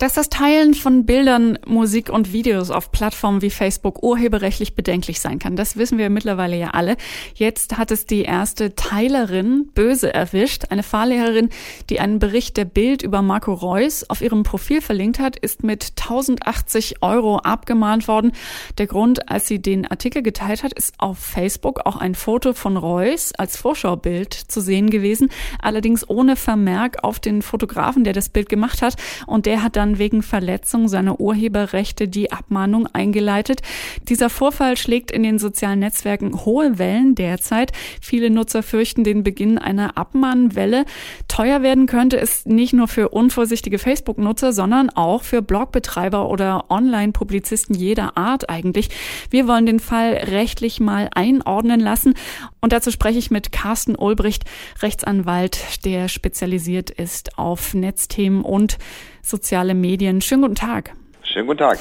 [0.00, 5.38] Dass das Teilen von Bildern, Musik und Videos auf Plattformen wie Facebook urheberrechtlich bedenklich sein
[5.38, 6.96] kann, das wissen wir mittlerweile ja alle.
[7.34, 10.64] Jetzt hat es die erste Teilerin böse erwischt.
[10.70, 11.50] Eine Fahrlehrerin,
[11.90, 15.92] die einen Bericht der Bild über Marco Reus auf ihrem Profil verlinkt hat, ist mit
[16.00, 18.32] 1080 Euro abgemahnt worden.
[18.78, 22.78] Der Grund, als sie den Artikel geteilt hat, ist auf Facebook auch ein Foto von
[22.78, 25.28] Reus als Vorschaubild zu sehen gewesen,
[25.60, 28.94] allerdings ohne Vermerk auf den Fotografen, der das Bild gemacht hat.
[29.26, 33.60] Und der hat dann dann wegen Verletzung seiner Urheberrechte die Abmahnung eingeleitet.
[34.08, 37.72] Dieser Vorfall schlägt in den sozialen Netzwerken hohe Wellen derzeit.
[38.00, 40.84] Viele Nutzer fürchten den Beginn einer Abmahnwelle.
[41.26, 47.74] Teuer werden könnte es nicht nur für unvorsichtige Facebook-Nutzer, sondern auch für Blogbetreiber oder Online-Publizisten
[47.74, 48.90] jeder Art eigentlich.
[49.30, 52.14] Wir wollen den Fall rechtlich mal einordnen lassen.
[52.60, 54.44] Und dazu spreche ich mit Carsten Ulbricht,
[54.82, 58.78] Rechtsanwalt, der spezialisiert ist auf Netzthemen und
[59.22, 60.20] soziale Medien.
[60.20, 60.92] Schönen guten Tag.
[61.22, 61.78] Schönen guten Tag.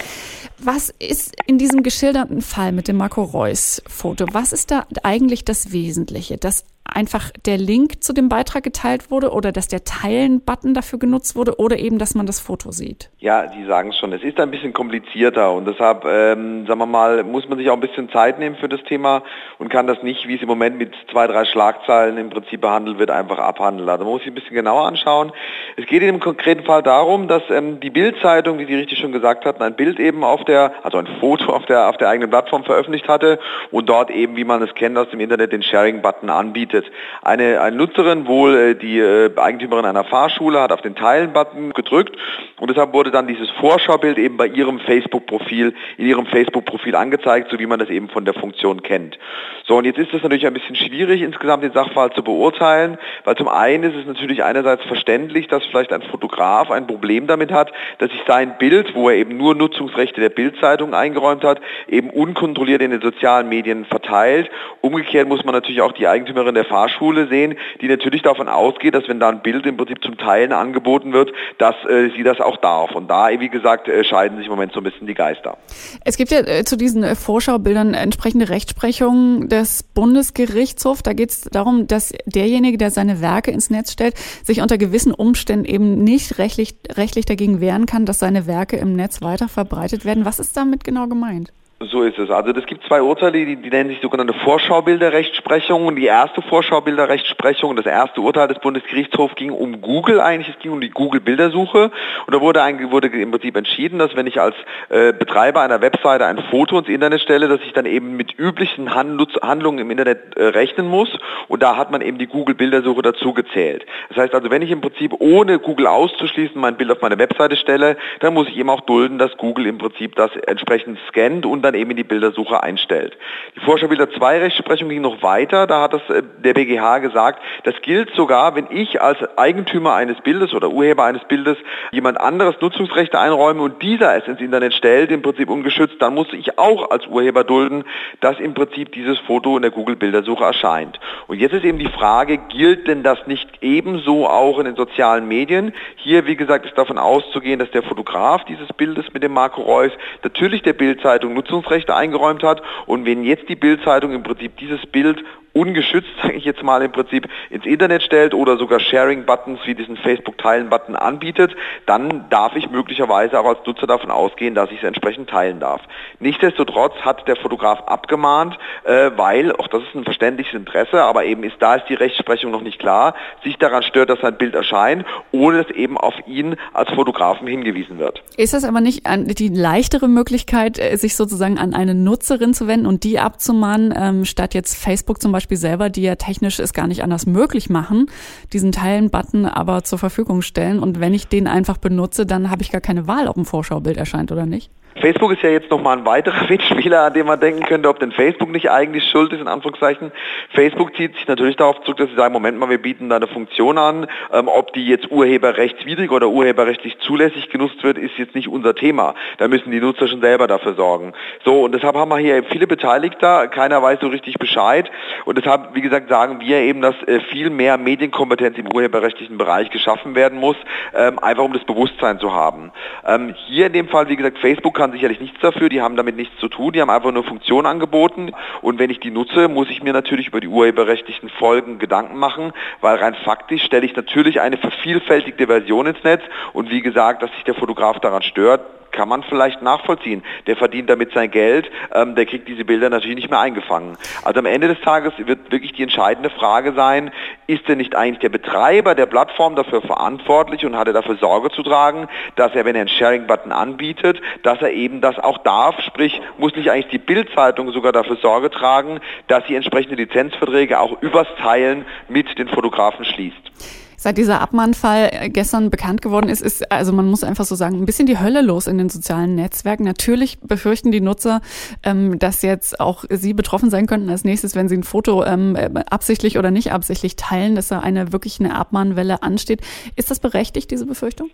[0.61, 5.45] Was ist in diesem geschilderten Fall mit dem Marco Reus Foto, was ist da eigentlich
[5.45, 6.38] das Wesentliche?
[6.38, 11.35] Dass einfach der Link zu dem Beitrag geteilt wurde oder dass der Teilen-Button dafür genutzt
[11.35, 13.09] wurde oder eben, dass man das Foto sieht?
[13.19, 16.85] Ja, Sie sagen es schon, es ist ein bisschen komplizierter und deshalb, ähm, sagen wir
[16.85, 19.23] mal, muss man sich auch ein bisschen Zeit nehmen für das Thema
[19.57, 22.99] und kann das nicht, wie es im Moment mit zwei, drei Schlagzeilen im Prinzip behandelt
[22.99, 23.89] wird, einfach abhandeln.
[23.89, 25.31] Also man muss sich ein bisschen genauer anschauen.
[25.77, 29.11] Es geht in dem konkreten Fall darum, dass ähm, die Bild-Zeitung, wie Sie richtig schon
[29.11, 32.30] gesagt hatten, ein Bild eben auf der, also ein Foto auf der, auf der eigenen
[32.30, 33.39] Plattform veröffentlicht hatte
[33.72, 36.86] und dort eben, wie man es kennt aus dem Internet, den Sharing-Button anbietet.
[37.22, 42.17] Eine, eine Nutzerin, wohl äh, die äh, Eigentümerin einer Fahrschule, hat auf den Teilen-Button gedrückt
[42.59, 47.59] und deshalb wurde dann dieses Vorschaubild eben bei ihrem Facebook-Profil, in ihrem Facebook-Profil angezeigt, so
[47.59, 49.17] wie man das eben von der Funktion kennt.
[49.66, 53.36] So, und jetzt ist es natürlich ein bisschen schwierig, insgesamt den Sachverhalt zu beurteilen, weil
[53.36, 57.72] zum einen ist es natürlich einerseits verständlich, dass vielleicht ein Fotograf ein Problem damit hat,
[58.00, 62.81] dass sich sein Bild, wo er eben nur Nutzungsrechte der Bildzeitung eingeräumt hat, eben unkontrolliert
[62.81, 64.50] in den sozialen Medien verteilt.
[64.79, 69.05] Umgekehrt muss man natürlich auch die Eigentümerin der Fahrschule sehen, die natürlich davon ausgeht, dass
[69.09, 72.55] wenn da ein Bild im Prinzip zum Teilen angeboten wird, dass äh, sie das auch
[72.55, 72.95] darf.
[72.95, 75.57] Und da, wie gesagt, äh, scheiden sich im Moment so ein bisschen die Geister.
[76.05, 81.03] Es gibt ja äh, zu diesen äh, Vorschaubildern entsprechende Rechtsprechungen des Bundesgerichtshofs.
[81.03, 85.13] Da geht es darum, dass derjenige, der seine Werke ins Netz stellt, sich unter gewissen
[85.13, 90.05] Umständen eben nicht rechtlich, rechtlich dagegen wehren kann, dass seine Werke im Netz weiter verbreitet
[90.05, 90.23] werden.
[90.29, 91.51] Was ist damit genau gemeint?
[91.81, 92.29] So ist es.
[92.29, 95.95] Also es gibt zwei Urteile, die, die nennen sich sogenannte Vorschaubilderrechtsprechung.
[95.95, 100.81] Die erste Vorschaubilderrechtsprechung, das erste Urteil des Bundesgerichtshofs ging um Google eigentlich, es ging um
[100.81, 101.90] die Google-Bildersuche.
[102.28, 104.56] Und da wurde, ein, wurde im Prinzip entschieden, dass wenn ich als
[104.90, 108.94] äh, Betreiber einer Webseite ein Foto ins Internet stelle, dass ich dann eben mit üblichen
[108.94, 111.09] Handlungen im Internet äh, rechnen muss.
[111.47, 113.85] Und da hat man eben die Google-Bildersuche dazu gezählt.
[114.09, 117.56] Das heißt also, wenn ich im Prinzip ohne Google auszuschließen mein Bild auf meine Webseite
[117.56, 121.61] stelle, dann muss ich eben auch dulden, dass Google im Prinzip das entsprechend scannt und
[121.61, 123.18] dann eben in die Bildersuche einstellt.
[123.56, 127.75] Die Vorschaubilder 2 Rechtsprechung ging noch weiter, da hat das äh, der BGH gesagt, das
[127.81, 131.58] gilt sogar, wenn ich als Eigentümer eines Bildes oder Urheber eines Bildes
[131.91, 136.28] jemand anderes Nutzungsrechte einräume und dieser es ins Internet stellt, im Prinzip ungeschützt, dann muss
[136.34, 137.84] ich auch als Urheber dulden,
[138.22, 141.00] dass im Prinzip dieses Foto in der Google Bildersuche erscheint.
[141.28, 145.28] Und jetzt ist eben die Frage, gilt denn das nicht ebenso auch in den sozialen
[145.28, 145.74] Medien?
[145.97, 149.91] Hier, wie gesagt, ist davon auszugehen, dass der Fotograf dieses Bildes mit dem Marco Reus
[150.24, 152.62] natürlich der Bildzeitung Nutzungsrechte Nutzungsrechte eingeräumt hat.
[152.86, 156.91] Und wenn jetzt die Bildzeitung im Prinzip dieses Bild ungeschützt, sage ich jetzt mal im
[156.91, 161.55] Prinzip, ins Internet stellt oder sogar Sharing-Buttons wie diesen Facebook-Teilen-Button anbietet,
[161.85, 165.81] dann darf ich möglicherweise auch als Nutzer davon ausgehen, dass ich es entsprechend teilen darf.
[166.19, 171.43] Nichtsdestotrotz hat der Fotograf abgemahnt, äh, weil, auch das ist ein verständliches Interesse, aber eben
[171.43, 175.05] ist da ist die Rechtsprechung noch nicht klar, sich daran stört, dass sein Bild erscheint,
[175.31, 178.23] ohne dass eben auf ihn als Fotografen hingewiesen wird.
[178.37, 182.85] Ist das aber nicht die leichtere Möglichkeit, äh, sich sozusagen an eine Nutzerin zu wenden
[182.85, 186.73] und die abzumahnen, ähm, statt jetzt Facebook zum Beispiel Beispiel selber, die ja technisch es
[186.73, 188.07] gar nicht anders möglich machen,
[188.51, 190.79] diesen Teilen-Button aber zur Verfügung stellen.
[190.79, 193.96] Und wenn ich den einfach benutze, dann habe ich gar keine Wahl, ob ein Vorschaubild
[193.96, 194.69] erscheint oder nicht.
[195.01, 198.11] Facebook ist ja jetzt nochmal ein weiterer Mitspieler, an dem man denken könnte, ob denn
[198.11, 200.11] Facebook nicht eigentlich schuld ist, in Anführungszeichen.
[200.53, 203.28] Facebook zieht sich natürlich darauf zurück, dass sie sagen, Moment mal, wir bieten da eine
[203.28, 204.07] Funktion an.
[204.31, 209.16] Ähm, ob die jetzt urheberrechtswidrig oder urheberrechtlich zulässig genutzt wird, ist jetzt nicht unser Thema.
[209.37, 211.13] Da müssen die Nutzer schon selber dafür sorgen.
[211.45, 214.90] So, und deshalb haben wir hier viele Beteiligter, keiner weiß so richtig Bescheid.
[215.25, 219.69] Und deshalb, wie gesagt, sagen wir eben, dass äh, viel mehr Medienkompetenz im urheberrechtlichen Bereich
[219.69, 220.57] geschaffen werden muss,
[220.95, 222.72] ähm, einfach um das Bewusstsein zu haben.
[223.05, 225.96] Ähm, hier in dem Fall, wie gesagt, Facebook kann kann sicherlich nichts dafür, die haben
[225.96, 228.32] damit nichts zu tun, die haben einfach nur Funktion angeboten.
[228.62, 232.53] Und wenn ich die nutze, muss ich mir natürlich über die urheberrechtlichen Folgen Gedanken machen,
[232.82, 236.24] weil rein faktisch stelle ich natürlich eine vervielfältigte Version ins Netz.
[236.53, 238.62] Und wie gesagt, dass sich der Fotograf daran stört,
[238.99, 240.23] kann man vielleicht nachvollziehen.
[240.46, 243.96] Der verdient damit sein Geld, ähm, der kriegt diese Bilder natürlich nicht mehr eingefangen.
[244.25, 247.11] Also am Ende des Tages wird wirklich die entscheidende Frage sein,
[247.47, 251.49] ist denn nicht eigentlich der Betreiber der Plattform dafür verantwortlich und hat er dafür Sorge
[251.49, 255.79] zu tragen, dass er, wenn er einen Sharing-Button anbietet, dass er eben das auch darf,
[255.79, 261.01] sprich muss nicht eigentlich die Bildzeitung sogar dafür Sorge tragen, dass sie entsprechende Lizenzverträge auch
[261.01, 263.88] übers Teilen mit den Fotografen schließt.
[264.01, 267.75] Seit dieser Abmahnfall äh, gestern bekannt geworden ist, ist, also man muss einfach so sagen,
[267.75, 269.84] ein bisschen die Hölle los in den sozialen Netzwerken.
[269.84, 271.41] Natürlich befürchten die Nutzer,
[271.84, 275.57] ähm, dass jetzt auch sie betroffen sein könnten als nächstes, wenn sie ein Foto ähm,
[275.89, 279.60] absichtlich oder nicht absichtlich teilen, dass da eine wirklich eine Abmahnwelle ansteht.
[279.98, 281.29] Ist das berechtigt, diese Befürchtung?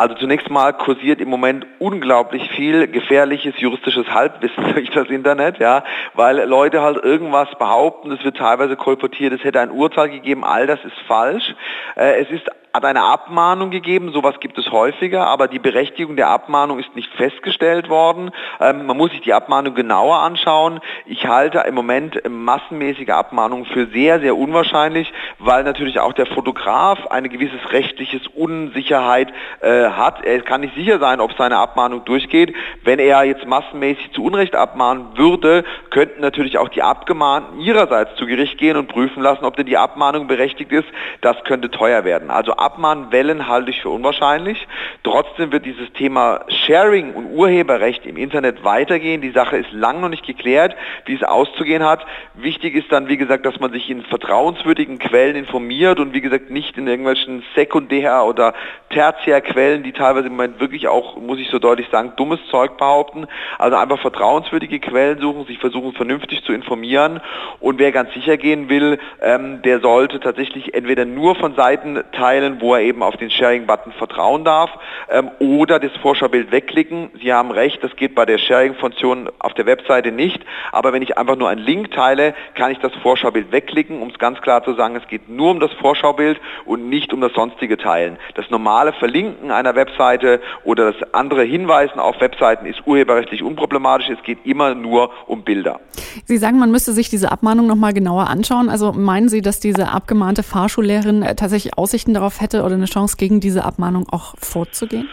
[0.00, 5.82] Also zunächst mal kursiert im Moment unglaublich viel gefährliches juristisches Halbwissen durch das Internet, ja,
[6.14, 10.68] weil Leute halt irgendwas behaupten, es wird teilweise kolportiert, es hätte ein Urteil gegeben, all
[10.68, 11.52] das ist falsch.
[11.96, 12.48] Äh, es ist
[12.78, 17.12] hat eine Abmahnung gegeben, sowas gibt es häufiger, aber die Berechtigung der Abmahnung ist nicht
[17.14, 18.30] festgestellt worden.
[18.60, 20.78] Ähm, man muss sich die Abmahnung genauer anschauen.
[21.04, 27.04] Ich halte im Moment massenmäßige Abmahnungen für sehr, sehr unwahrscheinlich, weil natürlich auch der Fotograf
[27.08, 30.24] eine gewisse rechtliches Unsicherheit äh, hat.
[30.24, 32.54] Er kann nicht sicher sein, ob seine Abmahnung durchgeht.
[32.84, 38.26] Wenn er jetzt massenmäßig zu Unrecht abmahnen würde, könnten natürlich auch die Abgemahnten ihrerseits zu
[38.26, 40.86] Gericht gehen und prüfen lassen, ob denn die Abmahnung berechtigt ist.
[41.22, 42.30] Das könnte teuer werden.
[42.30, 44.68] Also Abmahnwellen halte ich für unwahrscheinlich.
[45.02, 49.22] Trotzdem wird dieses Thema Sharing und Urheberrecht im Internet weitergehen.
[49.22, 50.76] Die Sache ist lang noch nicht geklärt,
[51.06, 52.04] wie es auszugehen hat.
[52.34, 56.50] Wichtig ist dann, wie gesagt, dass man sich in vertrauenswürdigen Quellen informiert und wie gesagt
[56.50, 58.52] nicht in irgendwelchen Sekundär- oder
[58.90, 63.26] Tertiärquellen, die teilweise im Moment wirklich auch, muss ich so deutlich sagen, dummes Zeug behaupten.
[63.58, 67.20] Also einfach vertrauenswürdige Quellen suchen, sich versuchen vernünftig zu informieren
[67.60, 72.60] und wer ganz sicher gehen will, ähm, der sollte tatsächlich entweder nur von Seiten teilen,
[72.60, 74.70] wo er eben auf den Sharing-Button vertrauen darf
[75.10, 77.10] ähm, oder das Vorschaubild wegklicken.
[77.22, 81.16] Sie haben recht, das geht bei der Sharing-Funktion auf der Webseite nicht, aber wenn ich
[81.16, 84.74] einfach nur einen Link teile, kann ich das Vorschaubild wegklicken, um es ganz klar zu
[84.74, 88.18] sagen, es geht nur um das Vorschaubild und nicht um das sonstige Teilen.
[88.34, 94.22] Das normale Verlinken einer Webseite oder das andere Hinweisen auf Webseiten ist urheberrechtlich unproblematisch, es
[94.24, 95.78] geht immer nur um Bilder.
[96.24, 98.68] Sie sagen, man müsste sich diese Abmahnung nochmal genauer anschauen.
[98.68, 103.16] Also meinen Sie, dass diese abgemahnte Fahrschullehrerin äh, tatsächlich Aussichten darauf hätte oder eine Chance,
[103.16, 105.08] gegen diese Abmahnung auch vorzugehen?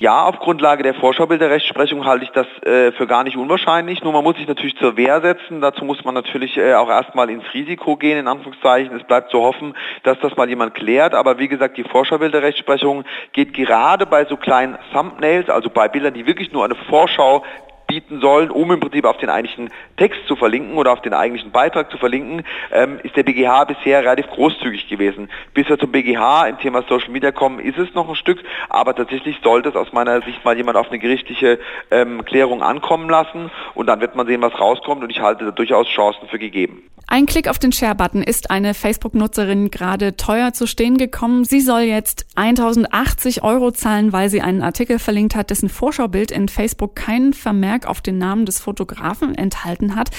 [0.00, 4.02] Ja, auf Grundlage der Vorschaubilderrechtsprechung halte ich das äh, für gar nicht unwahrscheinlich.
[4.02, 5.60] Nur man muss sich natürlich zur Wehr setzen.
[5.60, 8.96] Dazu muss man natürlich äh, auch erstmal ins Risiko gehen, in Anführungszeichen.
[8.96, 11.12] Es bleibt zu hoffen, dass das mal jemand klärt.
[11.12, 13.04] Aber wie gesagt, die Vorschaubilderrechtsprechung
[13.34, 17.44] geht gerade bei so kleinen Thumbnails, also bei Bildern, die wirklich nur eine Vorschau
[17.90, 21.50] bieten sollen, um im Prinzip auf den eigentlichen Text zu verlinken oder auf den eigentlichen
[21.50, 25.28] Beitrag zu verlinken, ähm, ist der BGH bisher relativ großzügig gewesen.
[25.54, 28.38] Bis wir zum BGH im Thema Social Media kommen, ist es noch ein Stück,
[28.68, 31.58] aber tatsächlich sollte es aus meiner Sicht mal jemand auf eine gerichtliche
[31.90, 35.50] ähm, Klärung ankommen lassen und dann wird man sehen, was rauskommt und ich halte da
[35.50, 36.84] durchaus Chancen für gegeben.
[37.12, 41.42] Ein Klick auf den Share-Button ist eine Facebook-Nutzerin gerade teuer zu stehen gekommen.
[41.44, 46.48] Sie soll jetzt 1080 Euro zahlen, weil sie einen Artikel verlinkt hat, dessen Vorschaubild in
[46.48, 50.10] Facebook keinen Vermerk auf den Namen des Fotografen enthalten hat.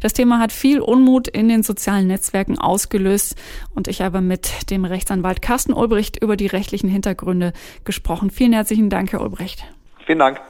[0.00, 3.36] Das Thema hat viel Unmut in den sozialen Netzwerken ausgelöst
[3.74, 7.52] und ich habe mit dem Rechtsanwalt Carsten Ulbricht über die rechtlichen Hintergründe
[7.84, 8.30] gesprochen.
[8.30, 9.64] Vielen herzlichen Dank, Herr Ulbricht.
[10.06, 10.40] Vielen Dank.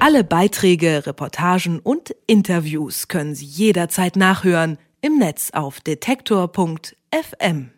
[0.00, 7.73] Alle Beiträge, Reportagen und Interviews können Sie jederzeit nachhören im Netz auf detektor.fm.